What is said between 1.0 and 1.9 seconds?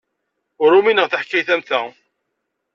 taḥkayt am ta.